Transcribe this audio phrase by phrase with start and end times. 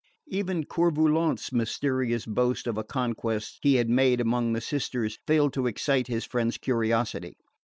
[0.29, 5.53] Even Coeur Volant's mysterious boast of a conquest he had made among the sisters failed
[5.53, 7.37] to excite his friend's curiosity.